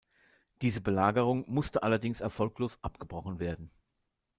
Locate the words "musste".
1.47-1.83